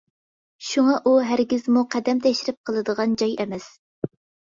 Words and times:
شۇڭا 0.69 0.95
ئۇ 1.03 1.13
ھەرگىزمۇ 1.33 1.85
قەدەم 1.93 2.25
تەشرىپ 2.29 2.61
قىلىدىغان 2.67 3.19
جاي 3.25 3.41
ئەمەس. 3.47 3.73